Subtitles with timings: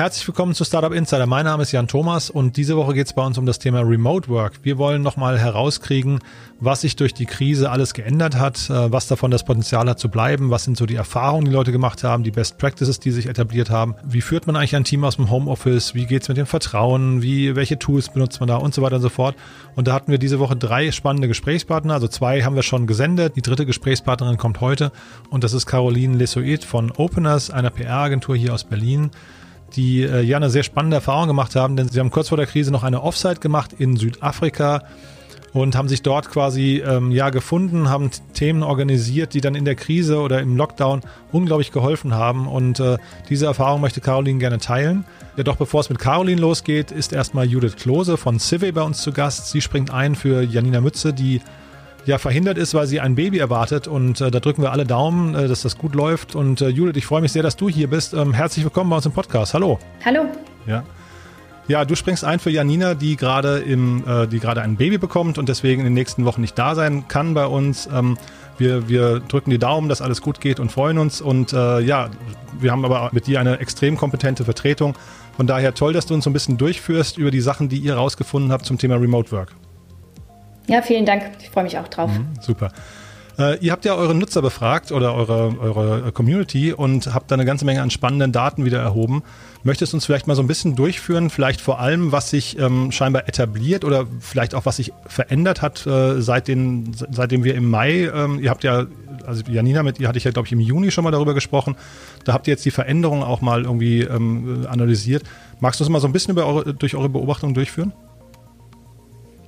[0.00, 1.26] Herzlich willkommen zu Startup Insider.
[1.26, 3.80] Mein Name ist Jan Thomas und diese Woche geht es bei uns um das Thema
[3.80, 4.60] Remote Work.
[4.62, 6.20] Wir wollen nochmal herauskriegen,
[6.58, 10.08] was sich durch die Krise alles geändert hat, äh, was davon das Potenzial hat zu
[10.08, 13.26] bleiben, was sind so die Erfahrungen, die Leute gemacht haben, die Best Practices, die sich
[13.26, 13.94] etabliert haben.
[14.02, 15.94] Wie führt man eigentlich ein Team aus dem Homeoffice?
[15.94, 17.20] Wie geht's mit dem Vertrauen?
[17.20, 19.36] Wie, welche Tools benutzt man da und so weiter und so fort.
[19.76, 21.92] Und da hatten wir diese Woche drei spannende Gesprächspartner.
[21.92, 23.36] Also zwei haben wir schon gesendet.
[23.36, 24.92] Die dritte Gesprächspartnerin kommt heute
[25.28, 29.10] und das ist Caroline Lessuet von Openers, einer PR-Agentur hier aus Berlin
[29.76, 32.46] die äh, ja eine sehr spannende Erfahrung gemacht haben, denn sie haben kurz vor der
[32.46, 34.82] Krise noch eine Offsite gemacht in Südafrika
[35.52, 39.74] und haben sich dort quasi ähm, ja gefunden, haben Themen organisiert, die dann in der
[39.74, 41.00] Krise oder im Lockdown
[41.32, 42.46] unglaublich geholfen haben.
[42.46, 45.04] Und äh, diese Erfahrung möchte Caroline gerne teilen.
[45.36, 49.02] Ja, doch bevor es mit Caroline losgeht, ist erstmal Judith Klose von Civi bei uns
[49.02, 49.50] zu Gast.
[49.50, 51.40] Sie springt ein für Janina Mütze, die
[52.06, 53.88] ja verhindert ist, weil sie ein Baby erwartet.
[53.88, 56.34] Und äh, da drücken wir alle Daumen, äh, dass das gut läuft.
[56.34, 58.14] Und äh, Judith, ich freue mich sehr, dass du hier bist.
[58.14, 59.54] Ähm, herzlich willkommen bei uns im Podcast.
[59.54, 59.78] Hallo.
[60.04, 60.24] Hallo.
[60.66, 60.84] Ja.
[61.68, 65.38] Ja, du springst ein für Janina, die gerade im, äh, die gerade ein Baby bekommt
[65.38, 67.88] und deswegen in den nächsten Wochen nicht da sein kann bei uns.
[67.92, 68.18] Ähm,
[68.58, 71.20] wir, wir drücken die Daumen, dass alles gut geht und freuen uns.
[71.20, 72.10] Und äh, ja,
[72.58, 74.94] wir haben aber mit dir eine extrem kompetente Vertretung.
[75.36, 77.94] Von daher toll, dass du uns so ein bisschen durchführst über die Sachen, die ihr
[77.94, 79.52] rausgefunden habt zum Thema Remote Work.
[80.70, 81.24] Ja, vielen Dank.
[81.40, 82.12] Ich freue mich auch drauf.
[82.12, 82.70] Mhm, super.
[83.36, 87.44] Äh, ihr habt ja eure Nutzer befragt oder eure, eure Community und habt da eine
[87.44, 89.24] ganze Menge an spannenden Daten wieder erhoben.
[89.64, 92.92] Möchtest du uns vielleicht mal so ein bisschen durchführen, vielleicht vor allem, was sich ähm,
[92.92, 97.68] scheinbar etabliert oder vielleicht auch was sich verändert hat, äh, seit den, seitdem wir im
[97.68, 98.86] Mai, ähm, ihr habt ja,
[99.26, 101.74] also Janina, mit ihr hatte ich ja, glaube ich, im Juni schon mal darüber gesprochen.
[102.24, 105.24] Da habt ihr jetzt die Veränderungen auch mal irgendwie ähm, analysiert.
[105.58, 107.92] Magst du uns mal so ein bisschen eure, durch eure Beobachtungen durchführen?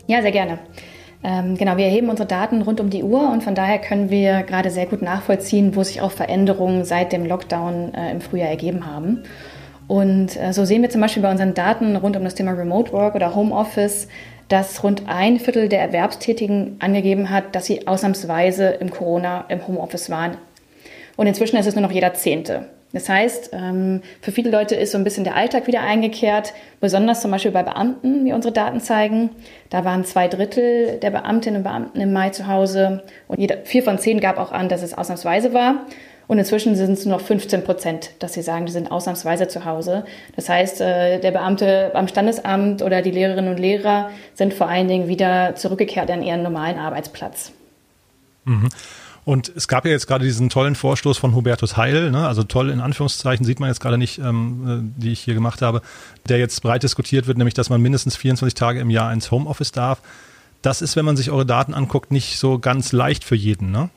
[0.09, 0.59] Ja, sehr gerne.
[1.25, 4.43] Ähm, genau, wir erheben unsere Daten rund um die Uhr und von daher können wir
[4.43, 8.87] gerade sehr gut nachvollziehen, wo sich auch Veränderungen seit dem Lockdown äh, im Frühjahr ergeben
[8.87, 9.23] haben.
[9.87, 12.93] Und äh, so sehen wir zum Beispiel bei unseren Daten rund um das Thema Remote
[12.93, 14.09] Work oder Homeoffice,
[14.49, 20.11] dass rund ein Viertel der Erwerbstätigen angegeben hat, dass sie ausnahmsweise im Corona im Homeoffice
[20.11, 20.37] waren.
[21.17, 22.67] Und inzwischen ist es nur noch jeder Zehnte.
[22.93, 27.23] Das heißt, ähm, für viele Leute ist so ein bisschen der Alltag wieder eingekehrt, besonders
[27.23, 29.31] zum Beispiel bei Beamten, wie unsere Daten zeigen.
[29.71, 33.83] Da waren zwei Drittel der Beamtinnen und Beamten im Mai zu Hause und jeder, vier
[33.83, 35.87] von zehn gab auch an, dass es ausnahmsweise war.
[36.29, 39.65] Und inzwischen sind es nur noch 15 Prozent, dass sie sagen, die sind ausnahmsweise zu
[39.65, 40.05] Hause.
[40.37, 44.89] Das heißt, äh, der Beamte am Standesamt oder die Lehrerinnen und Lehrer sind vor allen
[44.89, 47.53] Dingen wieder zurückgekehrt an ihren normalen Arbeitsplatz.
[48.45, 48.69] Mhm.
[49.25, 52.27] Und es gab ja jetzt gerade diesen tollen Vorstoß von Hubertus Heil, ne?
[52.27, 55.63] also toll in Anführungszeichen sieht man jetzt gerade nicht, ähm, äh, die ich hier gemacht
[55.63, 55.81] habe,
[56.29, 59.71] der jetzt breit diskutiert wird, nämlich dass man mindestens 24 Tage im Jahr ins Homeoffice
[59.71, 60.03] darf.
[60.61, 63.91] Das ist, wenn man sich eure Daten anguckt, nicht so ganz leicht für jeden, ne?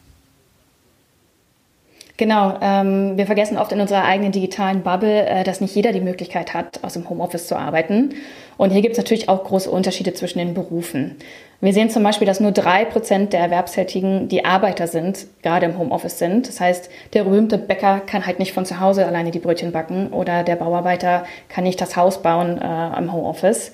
[2.17, 5.99] Genau, ähm, wir vergessen oft in unserer eigenen digitalen Bubble, äh, dass nicht jeder die
[5.99, 8.13] Möglichkeit hat, aus dem Homeoffice zu arbeiten.
[8.55, 11.17] Und hier gibt es natürlich auch große Unterschiede zwischen den Berufen.
[11.59, 15.77] Wir sehen zum Beispiel, dass nur drei Prozent der Erwerbstätigen, die Arbeiter sind, gerade im
[15.77, 16.47] Homeoffice sind.
[16.47, 20.13] Das heißt, der berühmte Bäcker kann halt nicht von zu Hause alleine die Brötchen backen
[20.13, 23.73] oder der Bauarbeiter kann nicht das Haus bauen äh, im Homeoffice.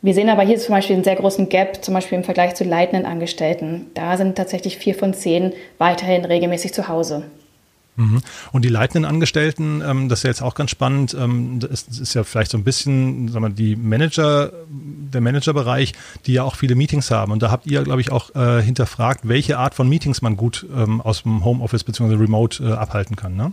[0.00, 2.62] Wir sehen aber hier zum Beispiel einen sehr großen Gap, zum Beispiel im Vergleich zu
[2.64, 3.90] leitenden Angestellten.
[3.94, 7.24] Da sind tatsächlich vier von zehn weiterhin regelmäßig zu Hause.
[8.00, 8.22] Mhm.
[8.52, 12.14] Und die leitenden Angestellten, ähm, das ist ja jetzt auch ganz spannend, ähm, das ist
[12.14, 15.92] ja vielleicht so ein bisschen, sagen wir, die Manager, der Managerbereich,
[16.24, 17.30] die ja auch viele Meetings haben.
[17.30, 20.66] Und da habt ihr, glaube ich, auch äh, hinterfragt, welche Art von Meetings man gut
[20.74, 22.14] ähm, aus dem Homeoffice bzw.
[22.14, 23.36] Remote äh, abhalten kann.
[23.36, 23.52] Ne?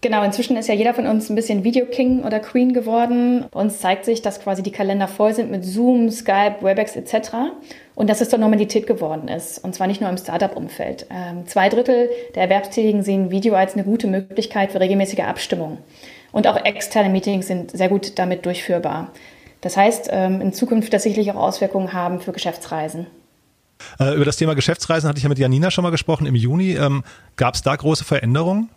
[0.00, 3.46] Genau, inzwischen ist ja jeder von uns ein bisschen Video King oder Queen geworden.
[3.50, 7.30] Bei uns zeigt sich, dass quasi die Kalender voll sind mit Zoom, Skype, Webex etc.
[7.96, 9.58] Und dass es zur Normalität geworden ist.
[9.58, 11.06] Und zwar nicht nur im Startup-Umfeld.
[11.10, 15.78] Ähm, zwei Drittel der Erwerbstätigen sehen Video als eine gute Möglichkeit für regelmäßige Abstimmung.
[16.30, 19.10] Und auch externe Meetings sind sehr gut damit durchführbar.
[19.62, 23.08] Das heißt, ähm, in Zukunft das sicherlich auch Auswirkungen haben für Geschäftsreisen.
[23.98, 26.76] Äh, über das Thema Geschäftsreisen hatte ich ja mit Janina schon mal gesprochen im Juni.
[26.76, 27.02] Ähm,
[27.34, 28.70] Gab es da große Veränderungen?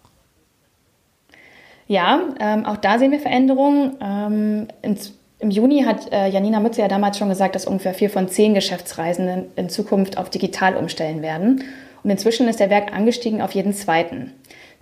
[1.92, 3.98] Ja, ähm, auch da sehen wir Veränderungen.
[4.02, 8.10] Ähm, ins, Im Juni hat äh, Janina Mütze ja damals schon gesagt, dass ungefähr vier
[8.10, 11.66] von zehn Geschäftsreisenden in Zukunft auf digital umstellen werden.
[12.02, 14.32] Und inzwischen ist der Werk angestiegen auf jeden zweiten.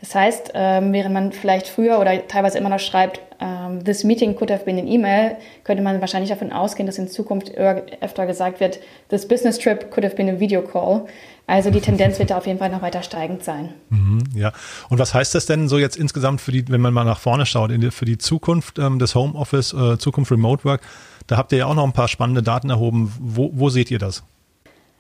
[0.02, 4.36] Das heißt, ähm, während man vielleicht früher oder teilweise immer noch schreibt, ähm, this meeting
[4.36, 8.60] could have been an email, könnte man wahrscheinlich davon ausgehen, dass in Zukunft öfter gesagt
[8.60, 8.80] wird,
[9.10, 11.08] this business trip could have been a video call.
[11.50, 13.74] Also die Tendenz wird da auf jeden Fall noch weiter steigend sein.
[13.90, 14.54] Mhm, ja.
[14.90, 17.48] Und was heißt das denn so jetzt insgesamt für die, wenn man mal nach vorne
[17.48, 20.82] schaut, die, für die Zukunft ähm, des Homeoffice, äh, Zukunft Remote Work?
[21.26, 23.12] Da habt ihr ja auch noch ein paar spannende Daten erhoben.
[23.20, 24.22] Wo, wo seht ihr das?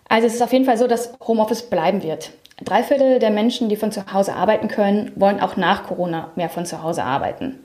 [0.07, 2.31] Also es ist auf jeden Fall so, dass Homeoffice bleiben wird.
[2.65, 6.49] Drei Viertel der Menschen, die von zu Hause arbeiten können, wollen auch nach Corona mehr
[6.49, 7.59] von zu Hause arbeiten.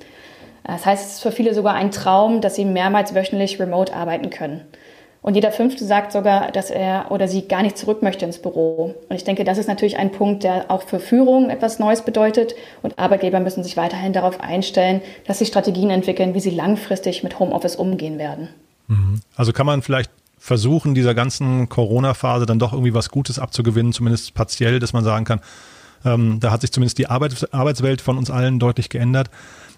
[0.63, 4.29] Das heißt, es ist für viele sogar ein Traum, dass sie mehrmals wöchentlich remote arbeiten
[4.29, 4.61] können.
[5.25, 8.95] Und jeder Fünfte sagt sogar, dass er oder sie gar nicht zurück möchte ins Büro.
[9.09, 12.55] Und ich denke, das ist natürlich ein Punkt, der auch für Führung etwas Neues bedeutet.
[12.83, 17.39] Und Arbeitgeber müssen sich weiterhin darauf einstellen, dass sie Strategien entwickeln, wie sie langfristig mit
[17.39, 18.51] Homeoffice umgehen werden.
[18.89, 19.23] Mhm.
[19.35, 24.35] Also kann man vielleicht versuchen, dieser ganzen Corona-Phase dann doch irgendwie was Gutes abzugewinnen, zumindest
[24.35, 25.41] partiell, dass man sagen kann,
[26.05, 29.31] ähm, da hat sich zumindest die Arbeit, Arbeitswelt von uns allen deutlich geändert.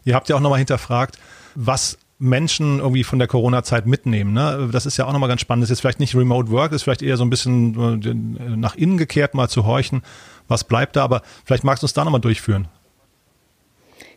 [0.04, 1.18] Ihr habt ja auch nochmal hinterfragt,
[1.54, 4.32] was Menschen irgendwie von der Corona-Zeit mitnehmen.
[4.32, 4.70] Ne?
[4.72, 5.62] Das ist ja auch nochmal ganz spannend.
[5.62, 8.74] Das ist jetzt vielleicht nicht Remote Work, ist vielleicht eher so ein bisschen äh, nach
[8.74, 10.02] innen gekehrt, mal zu horchen,
[10.48, 12.68] was bleibt da, aber vielleicht magst du uns da nochmal durchführen.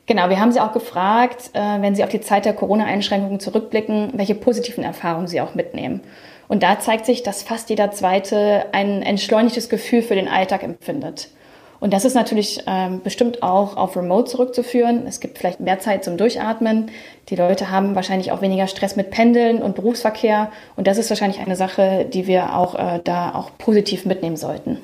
[0.06, 4.12] Genau, wir haben Sie auch gefragt, äh, wenn Sie auf die Zeit der Corona-Einschränkungen zurückblicken,
[4.16, 6.01] welche positiven Erfahrungen Sie auch mitnehmen.
[6.48, 11.30] Und da zeigt sich, dass fast jeder Zweite ein entschleunigtes Gefühl für den Alltag empfindet.
[11.79, 15.07] Und das ist natürlich ähm, bestimmt auch auf Remote zurückzuführen.
[15.07, 16.91] Es gibt vielleicht mehr Zeit zum Durchatmen.
[17.29, 20.51] Die Leute haben wahrscheinlich auch weniger Stress mit Pendeln und Berufsverkehr.
[20.75, 24.77] Und das ist wahrscheinlich eine Sache, die wir auch äh, da auch positiv mitnehmen sollten.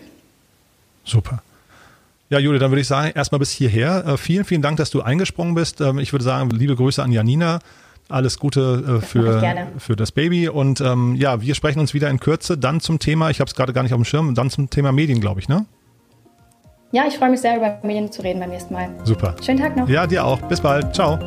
[1.03, 1.41] Super.
[2.29, 4.05] Ja, Jule, dann würde ich sagen, erstmal bis hierher.
[4.07, 5.81] Äh, vielen, vielen Dank, dass du eingesprungen bist.
[5.81, 7.59] Ähm, ich würde sagen, liebe Grüße an Janina.
[8.07, 10.47] Alles Gute äh, für, für das Baby.
[10.47, 13.55] Und ähm, ja, wir sprechen uns wieder in Kürze dann zum Thema, ich habe es
[13.55, 15.65] gerade gar nicht auf dem Schirm, dann zum Thema Medien, glaube ich, ne?
[16.91, 18.89] Ja, ich freue mich sehr, über Medien zu reden beim nächsten Mal.
[19.03, 19.35] Super.
[19.41, 19.87] Schönen Tag noch.
[19.89, 20.39] Ja, dir auch.
[20.43, 20.93] Bis bald.
[20.95, 21.19] Ciao.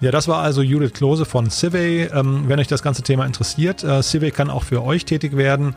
[0.00, 2.08] Ja, das war also Judith Klose von Civey.
[2.14, 5.74] Ähm, wenn euch das ganze Thema interessiert, äh, Civey kann auch für euch tätig werden.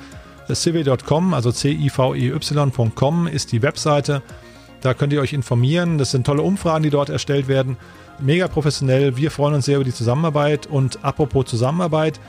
[0.56, 4.22] Civey.com, also C-I-V-E-Y.com ist die Webseite.
[4.82, 5.98] Da könnt ihr euch informieren.
[5.98, 7.78] Das sind tolle Umfragen, die dort erstellt werden.
[8.20, 9.16] Mega professionell.
[9.16, 10.68] Wir freuen uns sehr über die Zusammenarbeit.
[10.68, 12.20] Und apropos Zusammenarbeit,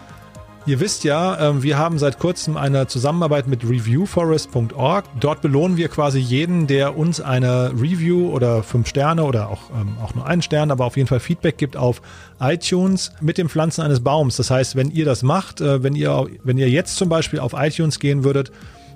[0.65, 5.05] Ihr wisst ja, ähm, wir haben seit kurzem eine Zusammenarbeit mit reviewforest.org.
[5.19, 9.97] Dort belohnen wir quasi jeden, der uns eine Review oder fünf Sterne oder auch, ähm,
[10.01, 12.01] auch nur einen Stern, aber auf jeden Fall Feedback gibt auf
[12.39, 14.37] iTunes mit dem Pflanzen eines Baums.
[14.37, 17.55] Das heißt, wenn ihr das macht, äh, wenn ihr, wenn ihr jetzt zum Beispiel auf
[17.57, 18.53] iTunes gehen würdet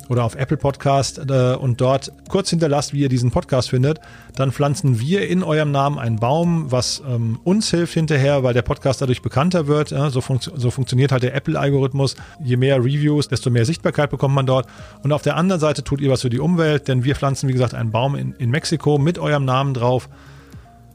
[0.08, 4.00] oder auf Apple Podcast äh, und dort kurz hinterlasst, wie ihr diesen Podcast findet,
[4.35, 8.62] dann pflanzen wir in eurem Namen einen Baum, was ähm, uns hilft hinterher, weil der
[8.62, 9.93] Podcast dadurch bekannter wird.
[9.93, 12.17] Äh, so, fun so funktioniert halt der Apple-Algorithmus.
[12.43, 14.67] Je mehr Reviews, desto mehr Sichtbarkeit bekommt man dort.
[15.03, 17.53] Und auf der anderen Seite tut ihr was für die Umwelt, denn wir pflanzen, wie
[17.53, 20.08] gesagt, einen Baum in, in Mexiko mit eurem Namen drauf.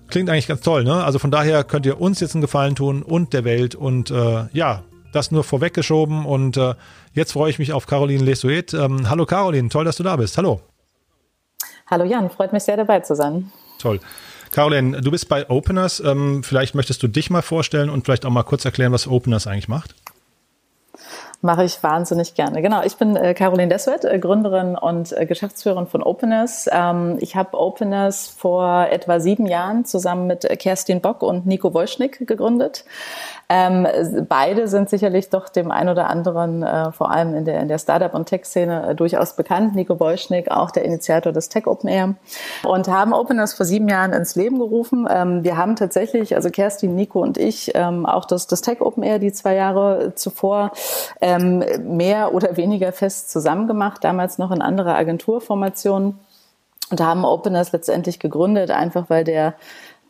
[0.08, 1.04] Klingt eigentlich ganz toll, ne?
[1.04, 4.46] Also von daher könnt ihr uns jetzt einen Gefallen tun und der Welt und äh,
[4.52, 6.76] ja, das nur vorweggeschoben und äh,
[7.14, 8.74] jetzt freue ich mich auf Caroline Lesuet.
[8.74, 10.38] Ähm, hallo Caroline, toll, dass du da bist.
[10.38, 10.62] Hallo.
[11.90, 13.52] Hallo Jan, freut mich sehr dabei zu sein.
[13.78, 14.00] Toll.
[14.52, 16.02] Caroline, du bist bei Openers.
[16.02, 19.48] Ähm, vielleicht möchtest du dich mal vorstellen und vielleicht auch mal kurz erklären, was Openers
[19.48, 19.96] eigentlich macht.
[21.44, 22.62] Mache ich wahnsinnig gerne.
[22.62, 26.70] Genau, ich bin äh, Caroline Deswet, äh, Gründerin und äh, Geschäftsführerin von Openness.
[26.72, 31.74] Ähm, ich habe Openness vor etwa sieben Jahren zusammen mit äh, Kerstin Bock und Nico
[31.74, 32.86] Wolschnick gegründet.
[33.54, 33.86] Ähm,
[34.30, 37.80] beide sind sicherlich doch dem einen oder anderen, äh, vor allem in der, in der
[37.80, 39.76] Startup- und Tech-Szene, äh, durchaus bekannt.
[39.76, 42.14] Nico Wolschnick, auch der Initiator des Tech Open Air.
[42.64, 45.06] Und haben Openness vor sieben Jahren ins Leben gerufen.
[45.10, 49.04] Ähm, wir haben tatsächlich, also Kerstin, Nico und ich, ähm, auch das, das Tech Open
[49.04, 50.72] Air die zwei Jahre zuvor
[51.40, 51.64] ähm,
[51.98, 56.20] mehr oder weniger fest zusammengemacht, damals noch in anderer Agenturformation.
[56.90, 59.56] Und haben Openness letztendlich gegründet, einfach weil der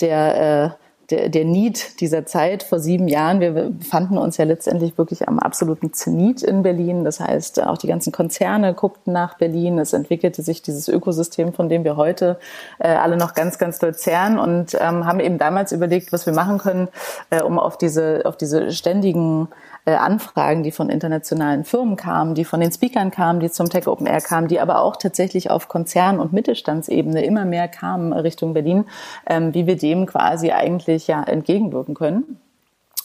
[0.01, 0.69] der äh,
[1.11, 3.39] der, der Need dieser Zeit vor sieben Jahren.
[3.39, 7.03] Wir befanden uns ja letztendlich wirklich am absoluten Zenit in Berlin.
[7.03, 9.77] Das heißt, auch die ganzen Konzerne guckten nach Berlin.
[9.77, 12.39] Es entwickelte sich dieses Ökosystem, von dem wir heute
[12.79, 16.33] äh, alle noch ganz, ganz doll zehren und ähm, haben eben damals überlegt, was wir
[16.33, 16.87] machen können,
[17.29, 19.49] äh, um auf diese, auf diese ständigen
[19.85, 23.87] äh, Anfragen, die von internationalen Firmen kamen, die von den Speakern kamen, die zum Tech
[23.87, 28.53] Open Air kamen, die aber auch tatsächlich auf Konzern- und Mittelstandsebene immer mehr kamen Richtung
[28.53, 28.85] Berlin,
[29.25, 32.40] ähm, wie wir dem quasi eigentlich ja entgegenwirken können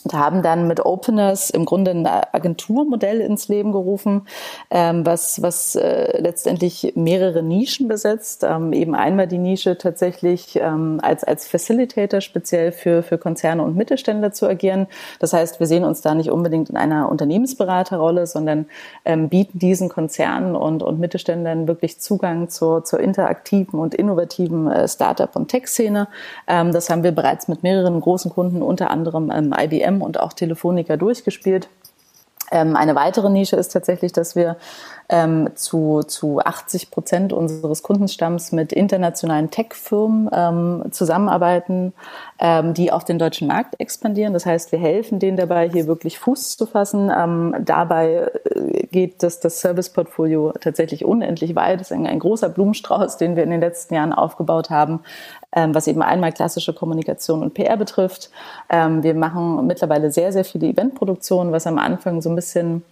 [0.07, 4.29] und haben dann mit Openness im Grunde ein Agenturmodell ins Leben gerufen,
[4.71, 8.45] ähm, was, was äh, letztendlich mehrere Nischen besetzt.
[8.49, 13.75] Ähm, eben einmal die Nische tatsächlich ähm, als, als Facilitator speziell für, für Konzerne und
[13.75, 14.87] Mittelständler zu agieren.
[15.19, 18.67] Das heißt, wir sehen uns da nicht unbedingt in einer Unternehmensberaterrolle, sondern
[19.05, 24.87] ähm, bieten diesen Konzernen und, und Mittelständlern wirklich Zugang zur, zur interaktiven und innovativen äh,
[24.87, 26.07] Startup- und Tech-Szene.
[26.47, 29.53] Ähm, das haben wir bereits mit mehreren großen Kunden, unter anderem ähm,
[29.97, 31.69] IBM und auch Telefonica durchgespielt.
[32.53, 34.57] Ähm, eine weitere Nische ist tatsächlich, dass wir
[35.09, 41.93] ähm, zu, zu 80 Prozent unseres Kundenstamms mit internationalen Tech-Firmen ähm, zusammenarbeiten,
[42.39, 44.33] ähm, die auf den deutschen Markt expandieren.
[44.33, 47.11] Das heißt, wir helfen denen dabei, hier wirklich Fuß zu fassen.
[47.17, 51.81] Ähm, dabei äh, geht das, das Service-Portfolio tatsächlich unendlich weit.
[51.81, 55.01] Das ist ein, ein großer Blumenstrauß, den wir in den letzten Jahren aufgebaut haben
[55.53, 58.31] was eben einmal klassische Kommunikation und PR betrifft.
[58.69, 62.83] Ähm, wir machen mittlerweile sehr, sehr viele Eventproduktionen, was am Anfang so ein bisschen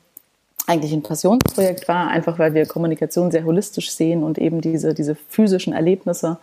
[0.66, 5.14] eigentlich ein Passionsprojekt war, einfach weil wir Kommunikation sehr holistisch sehen und eben diese, diese
[5.14, 6.38] physischen Erlebnisse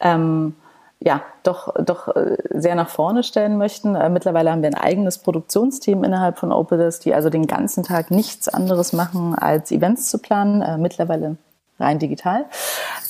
[0.00, 0.54] ähm,
[0.98, 3.94] ja, doch, doch äh, sehr nach vorne stellen möchten.
[3.94, 8.10] Äh, mittlerweile haben wir ein eigenes Produktionsteam innerhalb von Opelist, die also den ganzen Tag
[8.10, 10.62] nichts anderes machen, als Events zu planen.
[10.62, 11.36] Äh, mittlerweile
[11.78, 12.46] rein digital.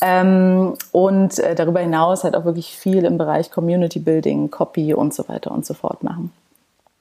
[0.01, 5.15] Ähm, und äh, darüber hinaus halt auch wirklich viel im Bereich Community Building, Copy und
[5.15, 6.33] so weiter und so fort machen.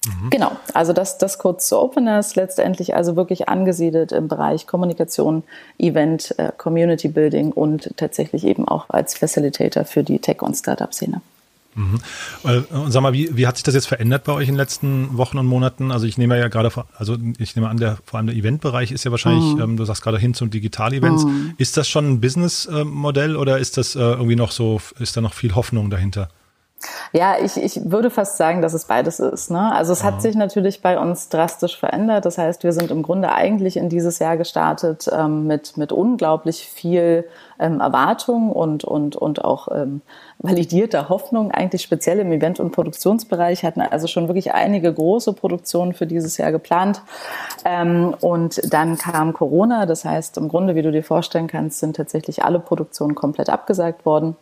[0.05, 0.29] Mhm.
[0.29, 5.43] Genau, also das, das kurz zu Openness, letztendlich also wirklich angesiedelt im Bereich Kommunikation,
[5.77, 11.21] Event, äh, Community Building und tatsächlich eben auch als Facilitator für die Tech- und Startup-Szene.
[11.75, 11.99] Mhm.
[12.43, 15.17] Und sag mal, wie, wie hat sich das jetzt verändert bei euch in den letzten
[15.17, 15.91] Wochen und Monaten?
[15.91, 19.03] Also ich nehme ja gerade, also ich nehme an, der, vor allem der Eventbereich ist
[19.03, 19.61] ja wahrscheinlich, mhm.
[19.61, 21.25] ähm, du sagst gerade hin zu Digital-Events.
[21.25, 21.53] Mhm.
[21.57, 25.33] Ist das schon ein Business-Modell oder ist das äh, irgendwie noch so, ist da noch
[25.33, 26.29] viel Hoffnung dahinter?
[27.13, 29.51] Ja, ich, ich würde fast sagen, dass es beides ist.
[29.51, 29.73] Ne?
[29.73, 30.07] Also es ja.
[30.07, 32.25] hat sich natürlich bei uns drastisch verändert.
[32.25, 36.67] Das heißt, wir sind im Grunde eigentlich in dieses Jahr gestartet ähm, mit, mit unglaublich
[36.67, 37.25] viel
[37.59, 40.01] ähm, Erwartung und, und, und auch ähm,
[40.39, 45.93] validierter Hoffnung, eigentlich speziell im Event- und Produktionsbereich, hatten also schon wirklich einige große Produktionen
[45.93, 47.01] für dieses Jahr geplant.
[47.63, 49.85] Ähm, und dann kam Corona.
[49.85, 54.05] Das heißt, im Grunde, wie du dir vorstellen kannst, sind tatsächlich alle Produktionen komplett abgesagt
[54.05, 54.35] worden.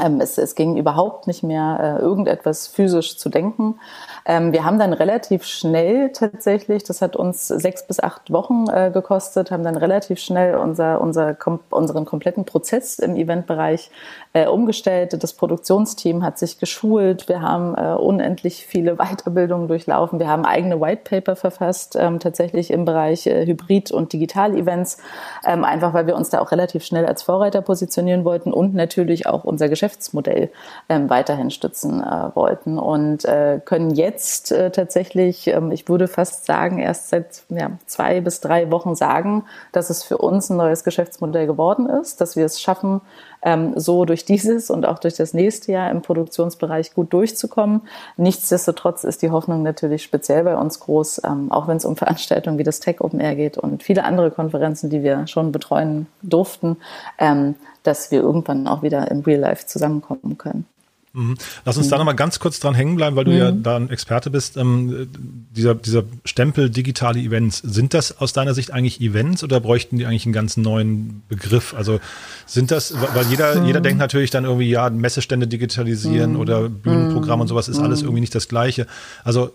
[0.00, 3.78] Ähm, es, es ging überhaupt nicht mehr, äh, irgendetwas physisch zu denken.
[4.24, 8.90] Ähm, wir haben dann relativ schnell tatsächlich, das hat uns sechs bis acht Wochen äh,
[8.90, 13.90] gekostet, haben dann relativ schnell unser, unser, kom unseren kompletten Prozess im Eventbereich
[14.32, 15.22] äh, umgestellt.
[15.22, 17.28] Das Produktionsteam hat sich geschult.
[17.28, 20.18] Wir haben äh, unendlich viele Weiterbildungen durchlaufen.
[20.18, 24.96] Wir haben eigene White Paper verfasst, ähm, tatsächlich im Bereich äh, Hybrid- und Digital-Events,
[25.44, 29.26] ähm, einfach weil wir uns da auch relativ schnell als Vorreiter positionieren wollten und natürlich
[29.26, 30.50] auch unser Geschäftsmodell
[30.88, 36.46] ähm, weiterhin stützen äh, wollten und äh, können jetzt äh, tatsächlich, ähm, ich würde fast
[36.46, 40.84] sagen, erst seit ja, zwei bis drei Wochen sagen, dass es für uns ein neues
[40.84, 43.00] Geschäftsmodell geworden ist, dass wir es schaffen,
[43.42, 47.82] ähm, so durch dieses und auch durch das nächste Jahr im Produktionsbereich gut durchzukommen.
[48.16, 52.58] Nichtsdestotrotz ist die Hoffnung natürlich speziell bei uns groß, ähm, auch wenn es um Veranstaltungen
[52.58, 56.76] wie das Tech Open Air geht und viele andere Konferenzen, die wir schon betreuen durften,
[57.18, 60.66] ähm, dass wir irgendwann auch wieder im Real Life zusammenkommen können.
[61.14, 61.36] Mhm.
[61.64, 61.90] Lass uns mhm.
[61.90, 63.36] da nochmal ganz kurz dran hängen bleiben, weil du mhm.
[63.36, 64.56] ja da ein Experte bist.
[64.56, 65.08] Ähm,
[65.54, 70.06] dieser, dieser Stempel digitale Events, sind das aus deiner Sicht eigentlich Events oder bräuchten die
[70.06, 71.74] eigentlich einen ganz neuen Begriff?
[71.74, 72.00] Also
[72.46, 73.66] sind das, weil jeder, mhm.
[73.66, 76.40] jeder denkt natürlich dann irgendwie, ja, Messestände digitalisieren mhm.
[76.40, 78.08] oder Bühnenprogramm und sowas ist alles mhm.
[78.08, 78.86] irgendwie nicht das Gleiche.
[79.24, 79.52] Also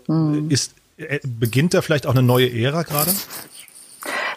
[0.48, 3.10] ist, äh, beginnt da vielleicht auch eine neue Ära gerade?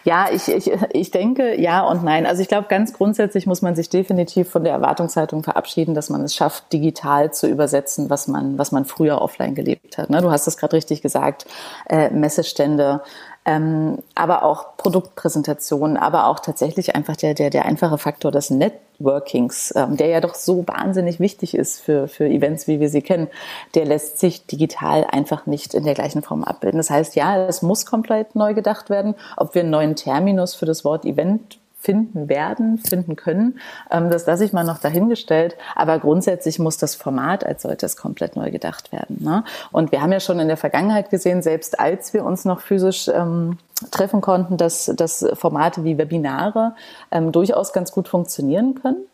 [0.04, 2.26] Ja, ich, ich, ich denke ja und nein.
[2.26, 6.22] Also ich glaube, ganz grundsätzlich muss man sich definitiv von der Erwartungshaltung verabschieden, dass man
[6.22, 10.10] es schafft, digital zu übersetzen, was man, was man früher offline gelebt hat.
[10.10, 10.20] Ne?
[10.20, 11.46] Du hast es gerade richtig gesagt,
[11.88, 13.02] äh, Messestände,
[13.44, 19.72] ähm, aber auch Produktpräsentationen, aber auch tatsächlich einfach der, der, der einfache Faktor des Networkings,
[19.74, 23.28] ähm, der ja doch so wahnsinnig wichtig ist für, für Events, wie wir sie kennen,
[23.74, 26.78] der lässt sich digital einfach nicht in der gleichen Form abbilden.
[26.78, 29.16] Das heißt, ja, es muss komplett neu gedacht werden.
[29.36, 33.58] Ob wir einen neuen Terminus für das Wort Event finden werden, finden können.
[33.90, 35.56] Ähm, das lasse ich mal noch dahingestellt.
[35.74, 39.18] Aber grundsätzlich muss das Format als solches komplett neu gedacht werden.
[39.20, 39.44] Ne?
[39.72, 43.08] Und wir haben ja schon in der Vergangenheit gesehen, selbst als wir uns noch physisch
[43.08, 43.58] ähm,
[43.90, 46.74] treffen konnten, dass, dass Formate wie Webinare
[47.10, 49.04] ähm, durchaus ganz gut funktionieren können.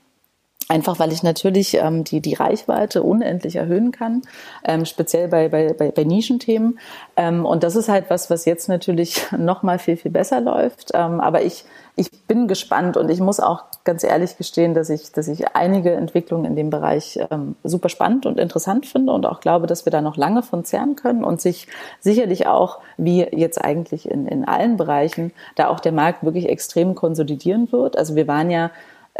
[0.70, 4.20] Einfach weil ich natürlich ähm, die, die Reichweite unendlich erhöhen kann,
[4.64, 6.78] ähm, speziell bei, bei, bei, bei Nischenthemen.
[7.16, 10.90] Ähm, und das ist halt was, was jetzt natürlich noch mal viel, viel besser läuft.
[10.92, 11.64] Ähm, aber ich,
[11.96, 15.92] ich bin gespannt und ich muss auch ganz ehrlich gestehen, dass ich, dass ich einige
[15.92, 19.90] Entwicklungen in dem Bereich ähm, super spannend und interessant finde und auch glaube, dass wir
[19.90, 21.66] da noch lange von zehren können und sich
[21.98, 26.94] sicherlich auch, wie jetzt eigentlich in, in allen Bereichen, da auch der Markt wirklich extrem
[26.94, 27.96] konsolidieren wird.
[27.96, 28.70] Also wir waren ja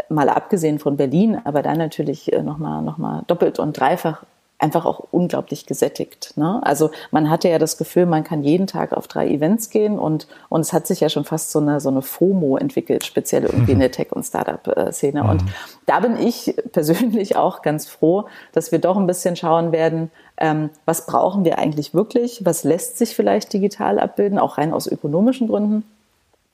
[0.09, 4.23] mal abgesehen von Berlin, aber dann natürlich äh, nochmal noch mal doppelt und dreifach
[4.59, 6.33] einfach auch unglaublich gesättigt.
[6.35, 6.59] Ne?
[6.63, 10.27] Also man hatte ja das Gefühl, man kann jeden Tag auf drei Events gehen und,
[10.49, 13.71] und es hat sich ja schon fast so eine, so eine FOMO entwickelt, speziell irgendwie
[13.71, 15.23] in der Tech- und Startup-Szene.
[15.23, 15.49] Und mhm.
[15.85, 20.69] da bin ich persönlich auch ganz froh, dass wir doch ein bisschen schauen werden, ähm,
[20.85, 25.47] was brauchen wir eigentlich wirklich, was lässt sich vielleicht digital abbilden, auch rein aus ökonomischen
[25.47, 25.85] Gründen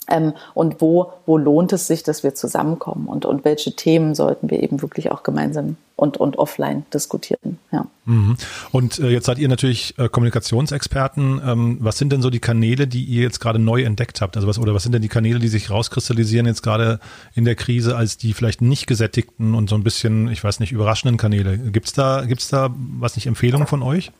[0.10, 4.50] ähm, und wo, wo lohnt es sich, dass wir zusammenkommen und, und welche Themen sollten
[4.50, 7.58] wir eben wirklich auch gemeinsam und, und offline diskutieren.
[7.72, 7.88] Ja.
[8.06, 8.36] Mhm.
[8.72, 11.42] Und äh, jetzt seid ihr natürlich äh, Kommunikationsexperten.
[11.46, 14.36] Ähm, was sind denn so die Kanäle, die ihr jetzt gerade neu entdeckt habt?
[14.36, 17.00] Also was, oder was sind denn die Kanäle, die sich rauskristallisieren jetzt gerade
[17.34, 20.74] in der Krise als die vielleicht nicht gesättigten und so ein bisschen, ich weiß nicht,
[20.74, 21.58] überraschenden Kanäle?
[21.58, 24.12] Gibt's da, gibt's da, was nicht, Empfehlungen von euch?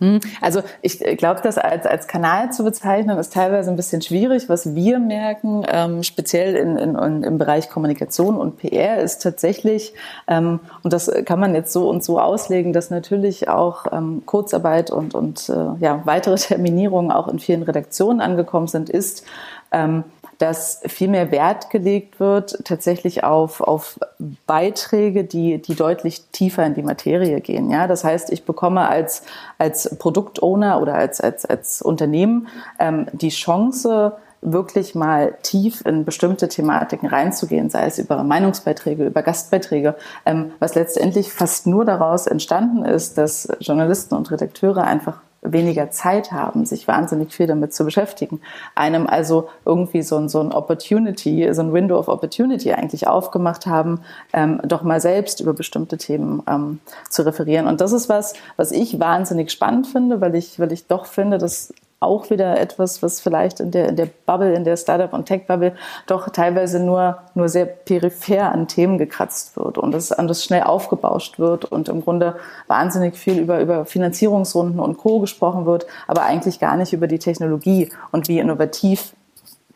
[0.00, 4.48] Hm, also ich glaube, das als, als Kanal zu bezeichnen, ist teilweise ein bisschen schwierig.
[4.48, 9.94] Was wir merken, ähm, speziell in, in, im Bereich Kommunikation und PR, ist tatsächlich,
[10.26, 14.90] ähm, und das kann man jetzt so und so auslegen, dass natürlich auch ähm, Kurzarbeit
[14.90, 19.24] und, und äh, ja, weitere Terminierungen auch in vielen Redaktionen angekommen sind, ist,
[19.70, 20.04] ähm,
[20.38, 23.98] dass viel mehr Wert gelegt wird tatsächlich auf, auf
[24.46, 27.70] Beiträge, die, die deutlich tiefer in die Materie gehen.
[27.70, 29.22] Ja, das heißt, ich bekomme als,
[29.58, 32.48] als Produktowner oder als, als, als Unternehmen
[32.78, 39.22] ähm, die Chance, wirklich mal tief in bestimmte Thematiken reinzugehen, sei es über Meinungsbeiträge, über
[39.22, 45.90] Gastbeiträge, ähm, was letztendlich fast nur daraus entstanden ist, dass Journalisten und Redakteure einfach weniger
[45.90, 48.40] Zeit haben, sich wahnsinnig viel damit zu beschäftigen.
[48.74, 53.66] Einem also irgendwie so ein, so ein Opportunity, so ein Window of Opportunity eigentlich aufgemacht
[53.66, 54.00] haben,
[54.32, 57.66] ähm, doch mal selbst über bestimmte Themen ähm, zu referieren.
[57.66, 61.38] Und das ist was, was ich wahnsinnig spannend finde, weil ich, weil ich doch finde,
[61.38, 61.72] dass
[62.04, 65.74] auch wieder etwas, was vielleicht in der, in der Bubble, in der Startup- und Tech-Bubble
[66.06, 71.38] doch teilweise nur, nur sehr peripher an Themen gekratzt wird und das anders schnell aufgebauscht
[71.38, 75.20] wird und im Grunde wahnsinnig viel über, über Finanzierungsrunden und Co.
[75.20, 79.14] gesprochen wird, aber eigentlich gar nicht über die Technologie und wie innovativ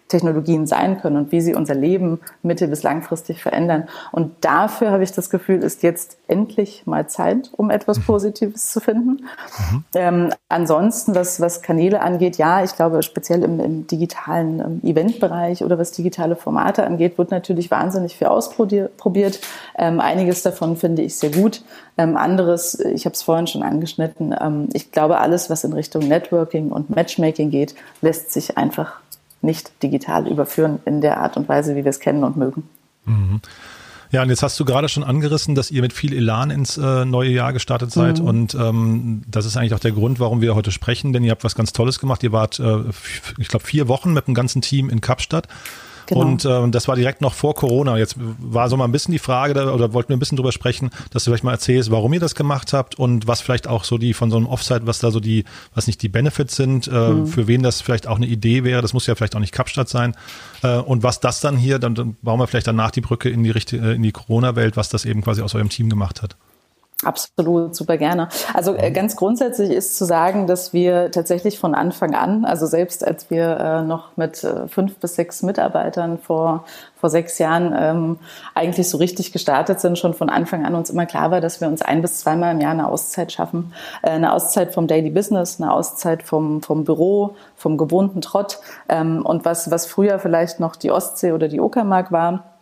[0.08, 3.88] Technologien sein können und wie sie unser Leben mittel- bis langfristig verändern.
[4.10, 8.02] Und dafür habe ich das Gefühl, ist jetzt endlich mal Zeit, um etwas mhm.
[8.04, 9.26] Positives zu finden.
[9.70, 9.84] Mhm.
[9.94, 15.62] Ähm, ansonsten, was, was Kanäle angeht, ja, ich glaube, speziell im, im digitalen ähm, Eventbereich
[15.62, 19.40] oder was digitale Formate angeht, wird natürlich wahnsinnig viel ausprobiert.
[19.76, 21.62] Ähm, einiges davon finde ich sehr gut.
[21.98, 26.06] Ähm, anderes, ich habe es vorhin schon angeschnitten, ähm, ich glaube, alles, was in Richtung
[26.06, 29.00] Networking und Matchmaking geht, lässt sich einfach
[29.42, 32.68] nicht digital überführen in der Art und Weise, wie wir es kennen und mögen.
[33.04, 33.40] Mhm.
[34.10, 37.04] Ja, und jetzt hast du gerade schon angerissen, dass ihr mit viel Elan ins äh,
[37.04, 38.20] neue Jahr gestartet seid.
[38.20, 38.26] Mhm.
[38.26, 41.44] Und ähm, das ist eigentlich auch der Grund, warum wir heute sprechen, denn ihr habt
[41.44, 42.22] was ganz Tolles gemacht.
[42.22, 42.84] Ihr wart, äh,
[43.36, 45.46] ich glaube, vier Wochen mit dem ganzen Team in Kapstadt
[46.08, 46.22] Genau.
[46.22, 47.98] Und äh, das war direkt noch vor Corona.
[47.98, 50.52] Jetzt war so mal ein bisschen die Frage, da, oder wollten wir ein bisschen drüber
[50.52, 53.84] sprechen, dass du vielleicht mal erzählst, warum ihr das gemacht habt und was vielleicht auch
[53.84, 55.44] so die von so einem Offsite, was da so die,
[55.74, 57.26] was nicht die Benefits sind, äh, mhm.
[57.26, 58.80] für wen das vielleicht auch eine Idee wäre.
[58.80, 60.16] Das muss ja vielleicht auch nicht Kapstadt sein.
[60.62, 63.44] Äh, und was das dann hier, dann, dann bauen wir vielleicht danach die Brücke in
[63.44, 66.36] die, äh, in die Corona-Welt, was das eben quasi aus eurem Team gemacht hat.
[67.04, 68.28] Absolut, super gerne.
[68.54, 73.06] Also äh, ganz grundsätzlich ist zu sagen, dass wir tatsächlich von Anfang an, also selbst
[73.06, 76.64] als wir äh, noch mit äh, fünf bis sechs Mitarbeitern vor,
[76.96, 78.18] vor sechs Jahren ähm,
[78.56, 81.68] eigentlich so richtig gestartet sind, schon von Anfang an uns immer klar war, dass wir
[81.68, 83.72] uns ein bis zweimal im Jahr eine Auszeit schaffen.
[84.02, 88.58] Äh, eine Auszeit vom Daily Business, eine Auszeit vom, vom Büro, vom gewohnten Trott.
[88.88, 92.57] Ähm, und was, was früher vielleicht noch die Ostsee oder die Uckermark war,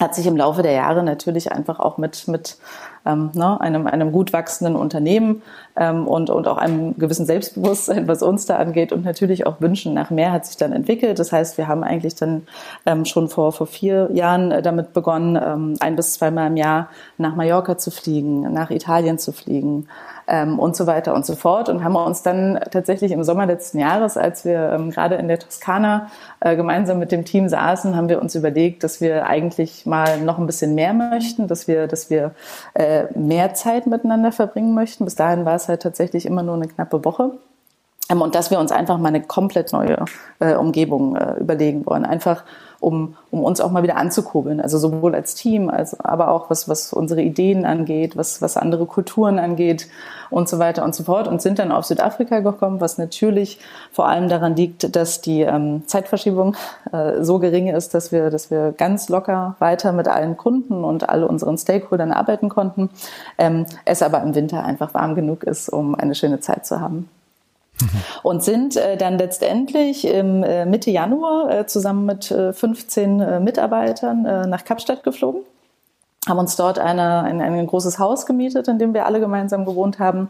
[0.00, 2.56] hat sich im Laufe der Jahre natürlich einfach auch mit, mit
[3.04, 5.42] ähm, ne, einem, einem gut wachsenden Unternehmen
[5.76, 9.94] ähm, und, und auch einem gewissen Selbstbewusstsein, was uns da angeht und natürlich auch Wünschen
[9.94, 11.18] nach mehr hat sich dann entwickelt.
[11.18, 12.46] Das heißt, wir haben eigentlich dann
[12.86, 16.88] ähm, schon vor, vor vier Jahren äh, damit begonnen, ähm, ein bis zweimal im Jahr
[17.18, 19.88] nach Mallorca zu fliegen, nach Italien zu fliegen,
[20.32, 21.68] ähm, und so weiter und so fort.
[21.68, 25.38] Und haben uns dann tatsächlich im Sommer letzten Jahres, als wir ähm, gerade in der
[25.38, 26.08] Toskana
[26.40, 30.38] äh, gemeinsam mit dem Team saßen, haben wir uns überlegt, dass wir eigentlich mal noch
[30.38, 32.32] ein bisschen mehr möchten, dass wir, dass wir
[32.72, 35.04] äh, mehr Zeit miteinander verbringen möchten.
[35.04, 37.32] Bis dahin war es halt tatsächlich immer nur eine knappe Woche.
[38.12, 40.04] Ähm, und dass wir uns einfach mal eine komplett neue
[40.40, 42.04] äh, Umgebung äh, überlegen wollen.
[42.04, 42.44] Einfach
[42.82, 44.60] um, um uns auch mal wieder anzukurbeln.
[44.60, 48.86] Also sowohl als Team, als aber auch was, was unsere Ideen angeht, was, was andere
[48.86, 49.88] Kulturen angeht
[50.30, 51.28] und so weiter und so fort.
[51.28, 53.60] Und sind dann auf Südafrika gekommen, was natürlich
[53.92, 56.56] vor allem daran liegt, dass die ähm, Zeitverschiebung
[56.92, 61.08] äh, so gering ist, dass wir, dass wir ganz locker weiter mit allen Kunden und
[61.08, 62.90] all unseren Stakeholdern arbeiten konnten.
[63.38, 67.08] Ähm, es aber im Winter einfach warm genug ist, um eine schöne Zeit zu haben.
[67.80, 67.88] Mhm.
[68.22, 73.40] Und sind äh, dann letztendlich im äh, Mitte Januar äh, zusammen mit 15 äh, äh,
[73.40, 75.42] Mitarbeitern äh, nach Kapstadt geflogen
[76.28, 79.98] haben uns dort eine, ein, ein großes Haus gemietet, in dem wir alle gemeinsam gewohnt
[79.98, 80.28] haben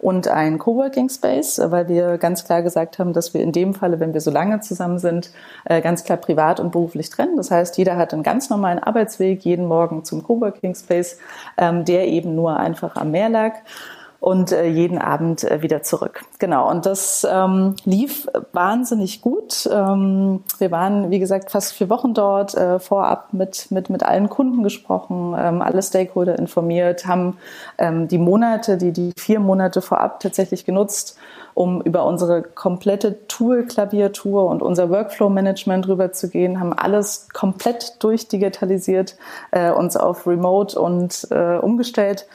[0.00, 4.00] und ein Coworking Space, weil wir ganz klar gesagt haben, dass wir in dem Falle,
[4.00, 5.30] wenn wir so lange zusammen sind,
[5.64, 7.36] ganz klar privat und beruflich trennen.
[7.36, 11.18] Das heißt, jeder hat einen ganz normalen Arbeitsweg jeden Morgen zum Coworking Space,
[11.56, 13.52] ähm, der eben nur einfach am Meer lag
[14.20, 16.24] und äh, jeden Abend äh, wieder zurück.
[16.40, 19.68] Genau, und das ähm, lief wahnsinnig gut.
[19.72, 24.28] Ähm, wir waren, wie gesagt, fast vier Wochen dort, äh, vorab mit, mit, mit allen
[24.28, 27.38] Kunden gesprochen, ähm, alle Stakeholder informiert, haben
[27.78, 31.16] ähm, die Monate, die, die vier Monate vorab tatsächlich genutzt,
[31.54, 39.16] um über unsere komplette Tool-Klaviatur und unser Workflow-Management rüberzugehen, haben alles komplett durchdigitalisiert,
[39.52, 42.26] äh, uns auf Remote und äh, umgestellt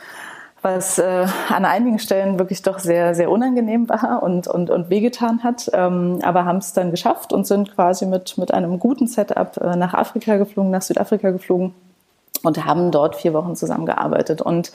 [0.63, 5.43] was äh, an einigen Stellen wirklich doch sehr, sehr unangenehm war und, und, und wehgetan
[5.43, 9.58] hat, ähm, aber haben es dann geschafft und sind quasi mit, mit einem guten Setup
[9.58, 11.73] äh, nach Afrika geflogen, nach Südafrika geflogen
[12.43, 14.41] und haben dort vier Wochen zusammengearbeitet.
[14.41, 14.71] Und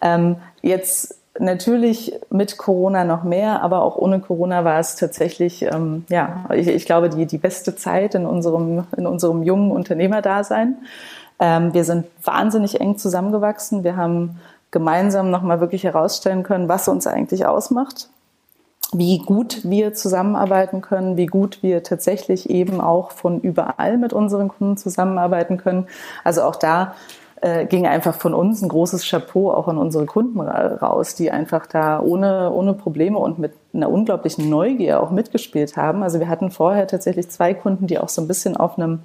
[0.00, 6.06] ähm, jetzt natürlich mit Corona noch mehr, aber auch ohne Corona war es tatsächlich, ähm,
[6.08, 10.76] ja, ich, ich glaube, die, die beste Zeit in unserem, in unserem jungen Unternehmerdasein.
[11.38, 13.84] Ähm, wir sind wahnsinnig eng zusammengewachsen.
[13.84, 14.40] Wir haben
[14.76, 18.10] gemeinsam nochmal wirklich herausstellen können, was uns eigentlich ausmacht,
[18.92, 24.48] wie gut wir zusammenarbeiten können, wie gut wir tatsächlich eben auch von überall mit unseren
[24.48, 25.86] Kunden zusammenarbeiten können.
[26.24, 26.94] Also auch da
[27.42, 31.66] äh, ging einfach von uns ein großes Chapeau auch an unsere Kunden raus, die einfach
[31.66, 36.02] da ohne, ohne Probleme und mit einer unglaublichen Neugier auch mitgespielt haben.
[36.02, 39.00] Also wir hatten vorher tatsächlich zwei Kunden, die auch so ein bisschen auf einem,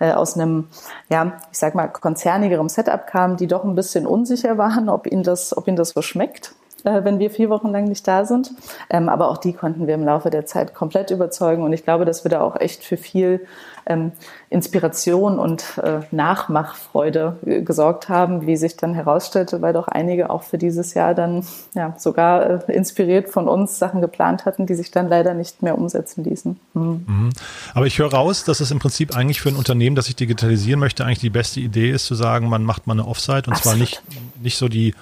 [0.00, 0.68] äh, aus einem,
[1.10, 5.22] ja, ich sag mal, konzernigerem Setup kamen, die doch ein bisschen unsicher waren, ob ihnen
[5.22, 8.52] das, ob ihnen das so schmeckt äh, wenn wir vier Wochen lang nicht da sind.
[8.90, 11.62] Ähm, aber auch die konnten wir im Laufe der Zeit komplett überzeugen.
[11.62, 13.46] Und ich glaube, dass wir da auch echt für viel
[13.86, 14.12] ähm,
[14.50, 20.42] Inspiration und äh, Nachmachfreude äh, gesorgt haben, wie sich dann herausstellte, weil doch einige auch
[20.42, 21.44] für dieses Jahr dann
[21.74, 25.76] ja sogar äh, inspiriert von uns Sachen geplant hatten, die sich dann leider nicht mehr
[25.76, 26.58] umsetzen ließen.
[26.74, 27.04] Mhm.
[27.06, 27.30] Mhm.
[27.74, 30.80] Aber ich höre raus, dass es im Prinzip eigentlich für ein Unternehmen, das sich digitalisieren
[30.80, 33.62] möchte, eigentlich die beste Idee ist, zu sagen, man macht mal eine Offsite und Absolut.
[33.62, 34.02] zwar nicht,
[34.42, 34.94] nicht so die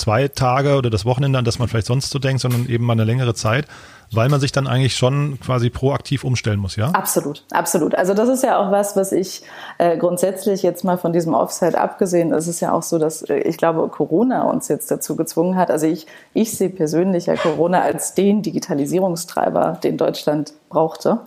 [0.00, 2.94] zwei Tage oder das Wochenende, an das man vielleicht sonst so denkt, sondern eben mal
[2.94, 3.66] eine längere Zeit,
[4.12, 6.90] weil man sich dann eigentlich schon quasi proaktiv umstellen muss, ja?
[6.90, 7.94] Absolut, absolut.
[7.94, 9.42] Also das ist ja auch was, was ich
[9.78, 13.38] äh, grundsätzlich jetzt mal von diesem Offside abgesehen, ist es ja auch so, dass äh,
[13.38, 15.70] ich glaube, Corona uns jetzt dazu gezwungen hat.
[15.70, 21.20] Also ich, ich sehe persönlich ja Corona als den Digitalisierungstreiber, den Deutschland brauchte.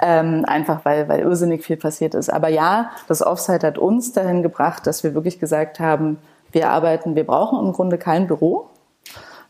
[0.00, 2.32] Ähm, einfach weil, weil irrsinnig viel passiert ist.
[2.32, 6.18] Aber ja, das Offside hat uns dahin gebracht, dass wir wirklich gesagt haben,
[6.52, 8.68] wir arbeiten, wir brauchen im Grunde kein Büro.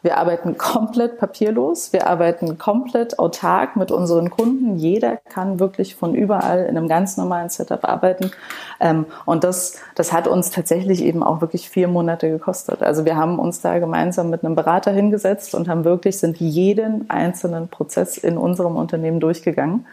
[0.03, 1.93] Wir arbeiten komplett papierlos.
[1.93, 4.77] Wir arbeiten komplett autark mit unseren Kunden.
[4.77, 8.33] Jeder kann wirklich von überall in einem ganz normalen Setup arbeiten.
[8.81, 12.83] Ähm, und das, das hat uns tatsächlich eben auch wirklich vier Monate gekostet.
[12.83, 17.09] Also wir haben uns da gemeinsam mit einem Berater hingesetzt und haben wirklich, sind jeden
[17.09, 19.87] einzelnen Prozess in unserem Unternehmen durchgegangen.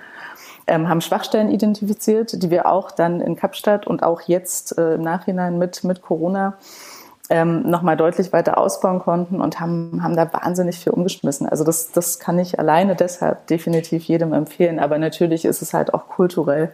[0.65, 5.01] Ähm, haben Schwachstellen identifiziert, die wir auch dann in Kapstadt und auch jetzt äh, im
[5.01, 6.57] Nachhinein mit, mit Corona
[7.29, 11.47] ähm, nochmal deutlich weiter ausbauen konnten und haben, haben da wahnsinnig viel umgeschmissen.
[11.47, 14.79] Also das, das kann ich alleine deshalb definitiv jedem empfehlen.
[14.79, 16.71] Aber natürlich ist es halt auch kulturell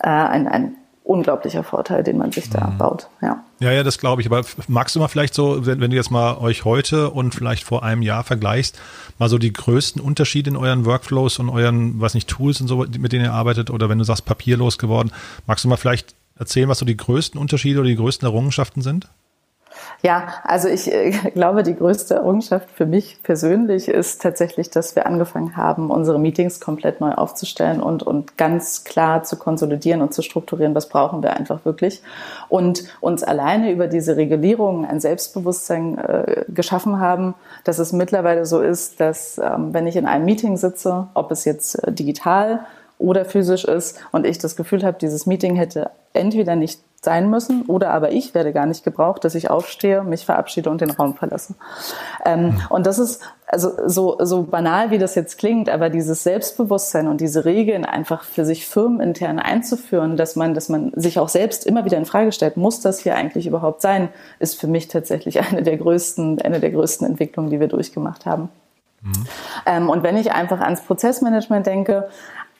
[0.00, 2.78] äh, ein, ein unglaublicher Vorteil, den man sich da mhm.
[2.78, 3.08] baut.
[3.22, 3.44] Ja.
[3.60, 4.30] ja, ja, das glaube ich.
[4.30, 7.64] Aber magst du mal vielleicht so, wenn, wenn du jetzt mal euch heute und vielleicht
[7.64, 8.78] vor einem Jahr vergleichst,
[9.18, 12.86] mal so die größten Unterschiede in euren Workflows und euren, was nicht, Tools und so,
[12.98, 15.12] mit denen ihr arbeitet, oder wenn du sagst, papierlos geworden,
[15.46, 19.08] magst du mal vielleicht erzählen, was so die größten Unterschiede oder die größten Errungenschaften sind?
[20.04, 25.06] Ja, also ich äh, glaube, die größte Errungenschaft für mich persönlich ist tatsächlich, dass wir
[25.06, 30.20] angefangen haben, unsere Meetings komplett neu aufzustellen und, und ganz klar zu konsolidieren und zu
[30.20, 32.02] strukturieren, was brauchen wir einfach wirklich.
[32.50, 37.32] Und uns alleine über diese Regulierung ein Selbstbewusstsein äh, geschaffen haben,
[37.64, 41.46] dass es mittlerweile so ist, dass ähm, wenn ich in einem Meeting sitze, ob es
[41.46, 42.66] jetzt äh, digital
[42.98, 47.62] oder physisch ist und ich das Gefühl habe, dieses Meeting hätte entweder nicht sein müssen
[47.62, 51.14] oder aber ich werde gar nicht gebraucht, dass ich aufstehe, mich verabschiede und den Raum
[51.14, 51.54] verlasse.
[52.24, 52.62] Ähm, mhm.
[52.70, 57.20] Und das ist also so, so banal, wie das jetzt klingt, aber dieses Selbstbewusstsein und
[57.20, 61.84] diese Regeln einfach für sich firmenintern einzuführen, dass man, dass man sich auch selbst immer
[61.84, 65.62] wieder in Frage stellt, muss das hier eigentlich überhaupt sein, ist für mich tatsächlich eine
[65.62, 68.48] der größten, eine der größten Entwicklungen, die wir durchgemacht haben.
[69.02, 69.26] Mhm.
[69.66, 72.08] Ähm, und wenn ich einfach ans Prozessmanagement denke,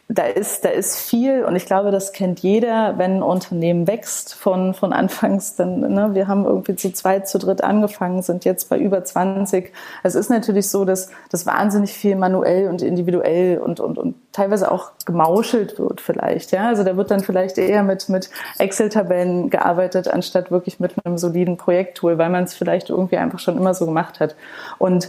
[0.09, 4.35] da ist, da ist viel und ich glaube, das kennt jeder, wenn ein Unternehmen wächst
[4.35, 8.69] von, von anfangs, dann, ne, wir haben irgendwie zu zweit, zu dritt angefangen, sind jetzt
[8.69, 9.73] bei über 20.
[10.03, 14.71] Es ist natürlich so, dass das wahnsinnig viel manuell und individuell und, und, und teilweise
[14.71, 16.69] auch gemauschelt wird vielleicht, ja.
[16.69, 21.57] Also da wird dann vielleicht eher mit, mit Excel-Tabellen gearbeitet, anstatt wirklich mit einem soliden
[21.57, 24.37] Projekttool, weil man es vielleicht irgendwie einfach schon immer so gemacht hat.
[24.79, 25.09] Und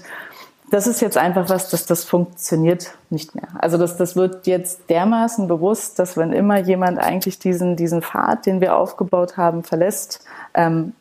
[0.75, 3.47] das ist jetzt einfach was, dass das funktioniert nicht mehr.
[3.59, 8.45] Also das, das wird jetzt dermaßen bewusst, dass wenn immer jemand eigentlich diesen, diesen Pfad,
[8.45, 10.91] den wir aufgebaut haben, verlässt, ähm,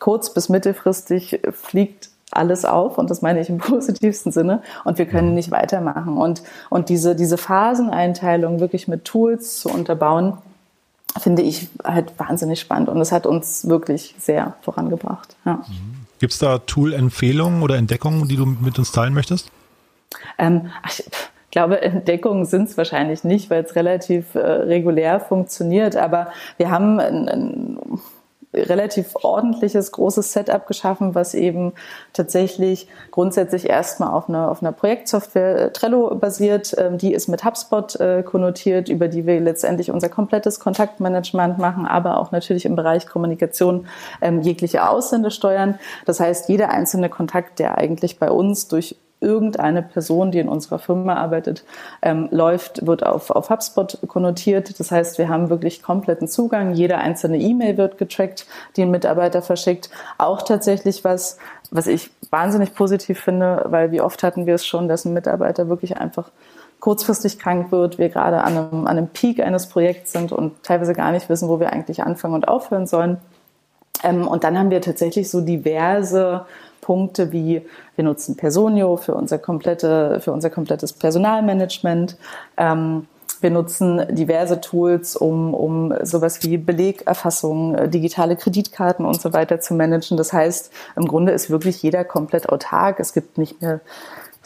[0.00, 5.06] kurz bis mittelfristig fliegt alles auf und das meine ich im positivsten Sinne und wir
[5.06, 6.16] können nicht weitermachen.
[6.16, 10.38] Und, und diese, diese Phaseneinteilung wirklich mit Tools zu unterbauen,
[11.20, 15.36] finde ich halt wahnsinnig spannend und es hat uns wirklich sehr vorangebracht.
[15.44, 15.54] Ja.
[15.68, 15.93] Mhm.
[16.24, 19.50] Gibt es da Tool-Empfehlungen oder Entdeckungen, die du mit uns teilen möchtest?
[20.38, 21.04] Ähm, ich
[21.50, 25.96] glaube, Entdeckungen sind es wahrscheinlich nicht, weil es relativ äh, regulär funktioniert.
[25.96, 27.78] Aber wir haben ein, ein
[28.54, 31.72] relativ ordentliches, großes Setup geschaffen, was eben
[32.12, 36.74] tatsächlich grundsätzlich erstmal auf einer, auf einer Projektsoftware äh, Trello basiert.
[36.78, 41.86] Ähm, die ist mit HubSpot äh, konnotiert, über die wir letztendlich unser komplettes Kontaktmanagement machen,
[41.86, 43.86] aber auch natürlich im Bereich Kommunikation
[44.20, 45.78] ähm, jegliche Aussende steuern.
[46.06, 50.78] Das heißt, jeder einzelne Kontakt, der eigentlich bei uns durch irgendeine Person, die in unserer
[50.78, 51.64] Firma arbeitet,
[52.02, 54.78] ähm, läuft, wird auf, auf HubSpot konnotiert.
[54.78, 56.74] Das heißt, wir haben wirklich kompletten Zugang.
[56.74, 59.90] Jede einzelne E-Mail wird getrackt, die ein Mitarbeiter verschickt.
[60.18, 61.38] Auch tatsächlich was,
[61.70, 65.68] was ich wahnsinnig positiv finde, weil wie oft hatten wir es schon, dass ein Mitarbeiter
[65.68, 66.30] wirklich einfach
[66.84, 70.92] kurzfristig krank wird, wir gerade an einem, an einem Peak eines Projekts sind und teilweise
[70.92, 73.16] gar nicht wissen, wo wir eigentlich anfangen und aufhören sollen.
[74.02, 76.44] Ähm, und dann haben wir tatsächlich so diverse
[76.84, 77.62] Punkte wie
[77.96, 82.16] wir nutzen Personio für unser, komplette, für unser komplettes Personalmanagement.
[82.58, 83.06] Ähm,
[83.40, 89.60] wir nutzen diverse Tools, um, um sowas wie Belegerfassung, äh, digitale Kreditkarten und so weiter
[89.60, 90.16] zu managen.
[90.18, 93.00] Das heißt, im Grunde ist wirklich jeder komplett autark.
[93.00, 93.80] Es gibt nicht mehr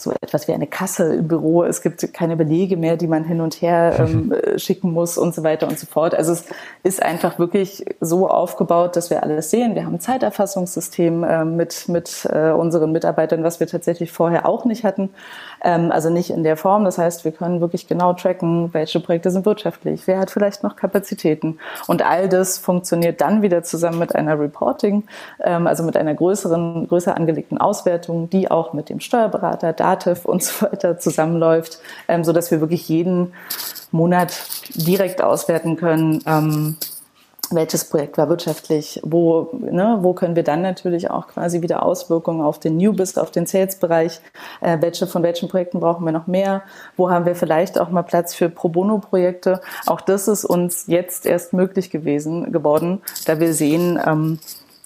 [0.01, 1.65] so etwas wie eine Kasse im Büro.
[1.65, 5.43] Es gibt keine Belege mehr, die man hin und her ähm, schicken muss und so
[5.43, 6.15] weiter und so fort.
[6.15, 6.45] Also es
[6.83, 9.75] ist einfach wirklich so aufgebaut, dass wir alles sehen.
[9.75, 14.65] Wir haben ein Zeiterfassungssystem äh, mit, mit äh, unseren Mitarbeitern, was wir tatsächlich vorher auch
[14.65, 15.11] nicht hatten.
[15.63, 16.85] Ähm, also nicht in der Form.
[16.85, 20.77] Das heißt, wir können wirklich genau tracken, welche Projekte sind wirtschaftlich, wer hat vielleicht noch
[20.77, 21.59] Kapazitäten.
[21.87, 25.05] Und all das funktioniert dann wieder zusammen mit einer Reporting,
[25.41, 30.43] ähm, also mit einer größeren, größer angelegten Auswertung, die auch mit dem Steuerberater, Dativ und
[30.43, 33.33] so weiter zusammenläuft, ähm, so dass wir wirklich jeden
[33.91, 34.33] Monat
[34.75, 36.77] direkt auswerten können, ähm,
[37.51, 42.43] welches Projekt war wirtschaftlich, wo, ne, wo können wir dann natürlich auch quasi wieder Auswirkungen
[42.43, 44.21] auf den Newbiz, auf den Sales-Bereich,
[44.61, 46.63] äh, welche von welchen Projekten brauchen wir noch mehr,
[46.99, 49.63] wo haben wir vielleicht auch mal Platz für Pro Bono-Projekte.
[49.87, 54.39] Auch das ist uns jetzt erst möglich gewesen geworden, da wir sehen, ähm,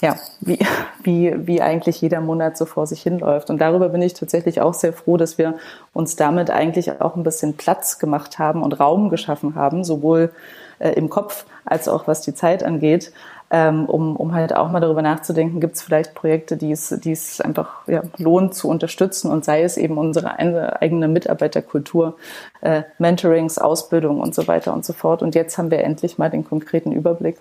[0.02, 0.58] ja, wie,
[1.02, 3.48] wie, wie eigentlich jeder Monat so vor sich hinläuft.
[3.48, 5.54] Und darüber bin ich tatsächlich auch sehr froh, dass wir
[5.94, 10.32] uns damit eigentlich auch ein bisschen Platz gemacht haben und Raum geschaffen haben, sowohl
[10.80, 13.12] äh, im Kopf als auch was die Zeit angeht,
[13.50, 17.12] ähm, um, um halt auch mal darüber nachzudenken, gibt es vielleicht Projekte, die es, die
[17.12, 22.16] es einfach ja, lohnt zu unterstützen und sei es eben unsere eigene Mitarbeiterkultur,
[22.62, 25.22] äh, Mentorings, Ausbildung und so weiter und so fort.
[25.22, 27.36] Und jetzt haben wir endlich mal den konkreten Überblick.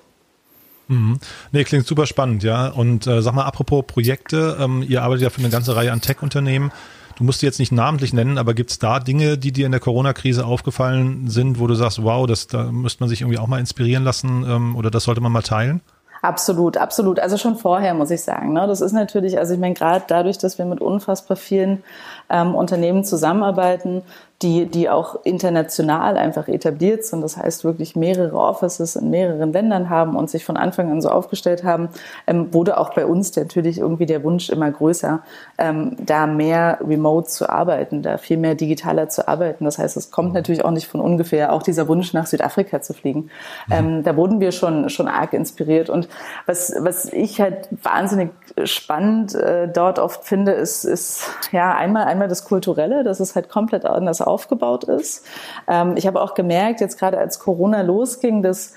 [0.92, 1.20] Mhm.
[1.54, 2.68] Nee, klingt super spannend, ja.
[2.68, 6.02] Und äh, sag mal, apropos Projekte, ähm, ihr arbeitet ja für eine ganze Reihe an
[6.02, 6.72] Tech-Unternehmen.
[7.16, 9.72] Du musst die jetzt nicht namentlich nennen, aber gibt es da Dinge, die dir in
[9.72, 13.48] der Corona-Krise aufgefallen sind, wo du sagst, wow, das, da müsste man sich irgendwie auch
[13.48, 15.82] mal inspirieren lassen ähm, oder das sollte man mal teilen?
[16.22, 17.20] Absolut, absolut.
[17.20, 18.54] Also schon vorher muss ich sagen.
[18.54, 18.68] Ne?
[18.68, 21.84] Das ist natürlich, also ich meine, gerade dadurch, dass wir mit unfassbar vielen
[22.30, 24.04] ähm, Unternehmen zusammenarbeiten,
[24.42, 27.22] die, die auch international einfach etabliert sind.
[27.22, 31.10] Das heißt wirklich mehrere Offices in mehreren Ländern haben und sich von Anfang an so
[31.10, 31.90] aufgestellt haben,
[32.28, 35.22] ähm, wurde auch bei uns natürlich irgendwie der Wunsch immer größer,
[35.58, 39.66] ähm, da mehr remote zu arbeiten, da viel mehr digitaler zu arbeiten.
[39.66, 42.94] Das heißt, es kommt natürlich auch nicht von ungefähr, auch dieser Wunsch nach Südafrika zu
[42.94, 43.30] fliegen.
[43.68, 43.74] Mhm.
[43.74, 45.90] Ähm, da wurden wir schon, schon arg inspiriert.
[45.90, 46.08] Und
[46.46, 48.32] was, was ich halt wahnsinnig
[48.64, 53.50] spannend äh, dort oft finde, ist, ist ja einmal, einmal das Kulturelle, dass es halt
[53.50, 55.26] komplett anders aufgebaut ist.
[55.68, 58.74] Ähm, ich habe auch gemerkt, jetzt gerade als Corona losging, dass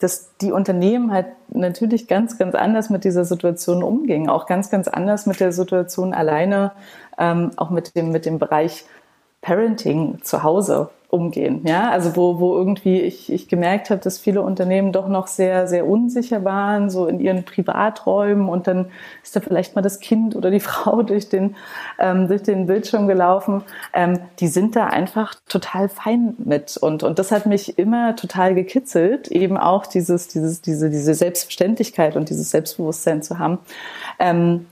[0.00, 4.86] dass die Unternehmen halt natürlich ganz, ganz anders mit dieser Situation umgingen, auch ganz, ganz
[4.86, 6.72] anders mit der Situation alleine,
[7.18, 8.84] ähm, auch mit dem, mit dem Bereich
[9.40, 11.62] Parenting zu Hause umgehen.
[11.64, 15.66] Ja, also wo, wo irgendwie ich, ich gemerkt habe, dass viele Unternehmen doch noch sehr,
[15.66, 18.90] sehr unsicher waren, so in ihren Privaträumen und dann
[19.22, 21.56] ist da vielleicht mal das Kind oder die Frau durch den,
[21.98, 23.62] ähm, durch den Bildschirm gelaufen.
[23.94, 28.54] Ähm, die sind da einfach total fein mit und, und das hat mich immer total
[28.54, 33.58] gekitzelt, eben auch dieses, dieses, diese, diese Selbstverständlichkeit und dieses Selbstbewusstsein zu haben.
[34.18, 34.66] Ähm,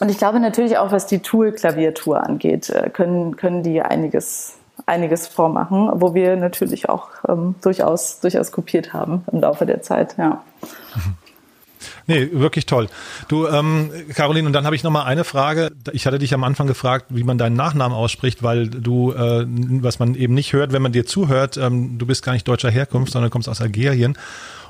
[0.00, 5.26] und ich glaube natürlich auch, was die Tool-Klaviatur angeht, äh, können, können die einiges einiges
[5.26, 10.42] vormachen, wo wir natürlich auch ähm, durchaus, durchaus kopiert haben im Laufe der Zeit, ja.
[12.06, 12.88] Nee, wirklich toll.
[13.28, 15.70] Du, ähm, Caroline, und dann habe ich noch mal eine Frage.
[15.92, 19.98] Ich hatte dich am Anfang gefragt, wie man deinen Nachnamen ausspricht, weil du, äh, was
[19.98, 23.12] man eben nicht hört, wenn man dir zuhört, ähm, du bist gar nicht deutscher Herkunft,
[23.12, 24.16] sondern kommst aus Algerien.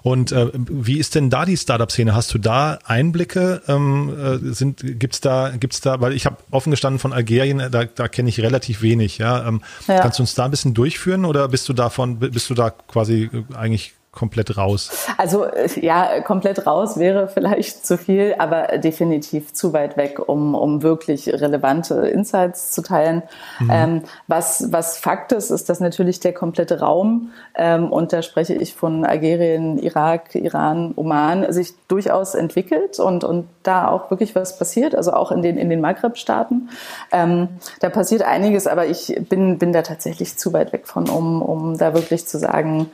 [0.03, 2.15] Und äh, wie ist denn da die Startup-Szene?
[2.15, 3.63] Hast du da Einblicke?
[3.69, 6.01] Ähm, äh, sind gibt's da gibt's da?
[6.01, 9.19] Weil ich habe offen gestanden von Algerien, äh, da, da kenne ich relativ wenig.
[9.19, 9.47] Ja?
[9.47, 12.55] Ähm, ja, kannst du uns da ein bisschen durchführen oder bist du davon bist du
[12.55, 14.91] da quasi äh, eigentlich komplett raus?
[15.17, 15.47] Also
[15.81, 21.29] ja, komplett raus wäre vielleicht zu viel, aber definitiv zu weit weg, um, um wirklich
[21.29, 23.23] relevante Insights zu teilen.
[23.59, 23.71] Mhm.
[23.73, 28.53] Ähm, was, was Fakt ist, ist, dass natürlich der komplette Raum, ähm, und da spreche
[28.53, 34.59] ich von Algerien, Irak, Iran, Oman, sich durchaus entwickelt und, und da auch wirklich was
[34.59, 36.69] passiert, also auch in den, in den Maghreb-Staaten.
[37.13, 37.49] Ähm,
[37.81, 41.79] da passiert einiges, aber ich bin, bin da tatsächlich zu weit weg von, um, um
[41.79, 42.91] da wirklich zu sagen,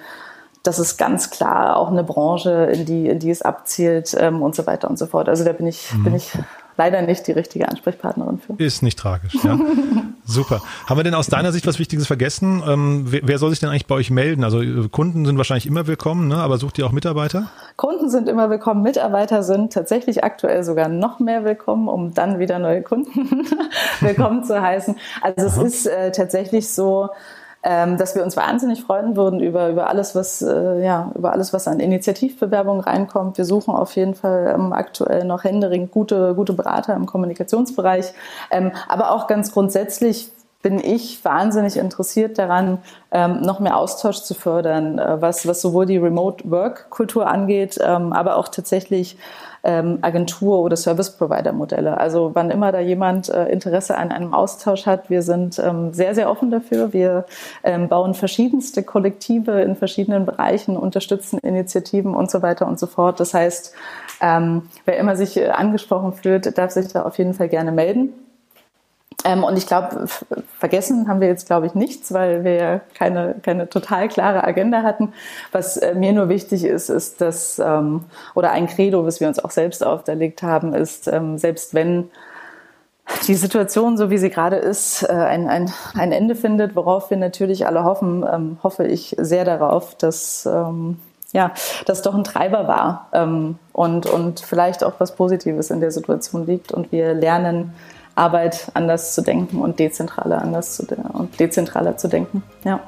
[0.69, 4.55] das ist ganz klar auch eine Branche, in die, in die es abzielt ähm, und
[4.55, 5.29] so weiter und so fort.
[5.29, 6.05] Also da bin ich, mhm.
[6.05, 6.33] bin ich
[6.77, 8.53] leider nicht die richtige Ansprechpartnerin für.
[8.63, 9.59] Ist nicht tragisch, ja.
[10.27, 10.61] Super.
[10.87, 12.63] Haben wir denn aus deiner Sicht was Wichtiges vergessen?
[12.67, 14.45] Ähm, wer, wer, soll sich denn eigentlich bei euch melden?
[14.45, 16.37] Also äh, Kunden sind wahrscheinlich immer willkommen, ne?
[16.37, 17.51] aber sucht ihr auch Mitarbeiter?
[17.77, 18.83] Kunden sind immer willkommen.
[18.83, 23.47] Mitarbeiter sind tatsächlich aktuell sogar noch mehr willkommen, um dann wieder neue Kunden
[24.01, 24.97] willkommen zu heißen.
[25.23, 25.63] Also Aha.
[25.63, 27.09] es ist äh, tatsächlich so,
[27.63, 31.53] ähm, dass wir uns wahnsinnig freuen würden über, über alles, was, äh, ja, über alles,
[31.53, 33.37] was an Initiativbewerbungen reinkommt.
[33.37, 38.13] Wir suchen auf jeden Fall ähm, aktuell noch händeringend gute, gute Berater im Kommunikationsbereich.
[38.51, 40.31] Ähm, aber auch ganz grundsätzlich
[40.63, 42.79] bin ich wahnsinnig interessiert daran,
[43.13, 48.37] ähm, noch mehr Austausch zu fördern, äh, was, was sowohl die Remote-Work-Kultur angeht, ähm, aber
[48.37, 49.17] auch tatsächlich
[49.63, 51.99] ähm, Agentur- oder Service-Provider-Modelle.
[51.99, 56.15] Also wann immer da jemand äh, Interesse an einem Austausch hat, wir sind ähm, sehr,
[56.15, 56.93] sehr offen dafür.
[56.93, 57.25] Wir
[57.63, 63.21] ähm, bauen verschiedenste Kollektive in verschiedenen Bereichen, unterstützen Initiativen und so weiter und so fort.
[63.21, 63.75] Das heißt,
[64.21, 68.13] ähm, wer immer sich äh, angesprochen fühlt, darf sich da auf jeden Fall gerne melden.
[69.25, 70.07] Ähm, und ich glaube,
[70.59, 74.83] vergessen haben wir jetzt, glaube ich, nichts, weil wir ja keine, keine total klare Agenda
[74.83, 75.13] hatten.
[75.51, 78.05] Was äh, mir nur wichtig ist, ist, dass, ähm,
[78.35, 82.11] oder ein Credo, was wir uns auch selbst auferlegt haben, ist, ähm, selbst wenn
[83.27, 87.17] die Situation, so wie sie gerade ist, äh, ein, ein, ein Ende findet, worauf wir
[87.17, 90.99] natürlich alle hoffen, ähm, hoffe ich sehr darauf, dass ähm,
[91.33, 91.53] ja,
[91.87, 96.47] das doch ein Treiber war ähm, und, und vielleicht auch was Positives in der Situation
[96.47, 97.75] liegt und wir lernen,
[98.19, 102.43] Arbeit anders zu denken und dezentraler anders zu und dezentraler zu denken.
[102.65, 102.81] Ja.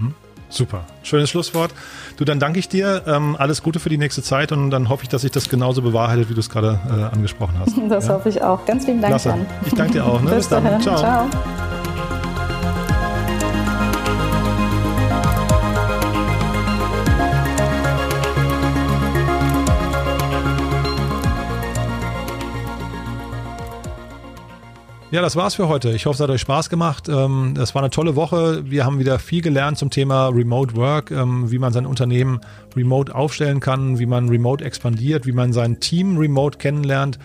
[0.00, 0.14] Mhm.
[0.48, 1.72] Super, schönes Schlusswort.
[2.16, 3.02] Du, dann danke ich dir.
[3.06, 5.82] Ähm, alles Gute für die nächste Zeit und dann hoffe ich, dass sich das genauso
[5.82, 7.76] bewahrheitet, wie du es gerade äh, angesprochen hast.
[7.88, 8.14] Das ja?
[8.14, 8.64] hoffe ich auch.
[8.66, 9.30] Ganz vielen Dank, Klasse.
[9.30, 9.46] Jan.
[9.64, 10.20] Ich danke dir auch.
[10.20, 10.30] Ne?
[10.34, 10.80] Bis, Bis dann.
[10.80, 10.96] Ciao.
[10.96, 11.28] Ciao.
[25.10, 25.90] Ja, das war's für heute.
[25.92, 27.08] Ich hoffe, es hat euch Spaß gemacht.
[27.08, 28.70] Ähm, das war eine tolle Woche.
[28.70, 32.42] Wir haben wieder viel gelernt zum Thema Remote Work, ähm, wie man sein Unternehmen
[32.76, 37.18] remote aufstellen kann, wie man remote expandiert, wie man sein Team remote kennenlernt.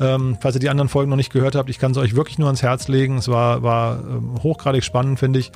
[0.00, 2.38] Ähm, falls ihr die anderen Folgen noch nicht gehört habt, ich kann es euch wirklich
[2.38, 3.18] nur ans Herz legen.
[3.18, 4.04] Es war, war
[4.44, 5.50] hochgradig spannend, finde ich.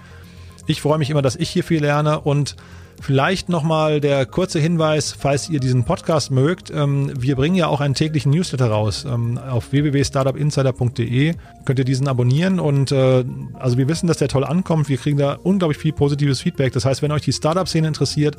[0.67, 2.57] Ich freue mich immer, dass ich hier viel lerne und
[3.01, 6.71] Vielleicht nochmal der kurze Hinweis, falls ihr diesen Podcast mögt.
[6.71, 9.07] Ähm, wir bringen ja auch einen täglichen Newsletter raus.
[9.09, 11.35] Ähm, auf www.startupinsider.de
[11.65, 14.89] könnt ihr diesen abonnieren und äh, also wir wissen, dass der toll ankommt.
[14.89, 16.73] Wir kriegen da unglaublich viel positives Feedback.
[16.73, 18.37] Das heißt, wenn euch die Startup-Szene interessiert,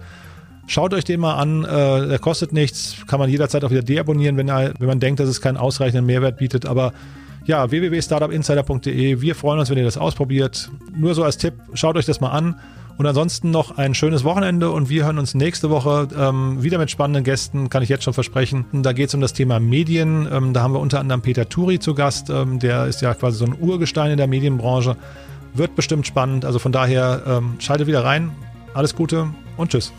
[0.69, 4.37] Schaut euch den mal an, äh, der kostet nichts, kann man jederzeit auch wieder deabonnieren,
[4.37, 6.67] wenn, er, wenn man denkt, dass es keinen ausreichenden Mehrwert bietet.
[6.67, 6.93] Aber
[7.45, 10.69] ja, www.startupinsider.de, wir freuen uns, wenn ihr das ausprobiert.
[10.95, 12.59] Nur so als Tipp, schaut euch das mal an.
[12.99, 16.91] Und ansonsten noch ein schönes Wochenende und wir hören uns nächste Woche ähm, wieder mit
[16.91, 18.65] spannenden Gästen, kann ich jetzt schon versprechen.
[18.73, 20.27] Da geht es um das Thema Medien.
[20.29, 22.29] Ähm, da haben wir unter anderem Peter Turi zu Gast.
[22.29, 24.97] Ähm, der ist ja quasi so ein Urgestein in der Medienbranche.
[25.53, 26.43] Wird bestimmt spannend.
[26.43, 28.31] Also von daher ähm, schaltet wieder rein.
[28.73, 29.93] Alles Gute und tschüss.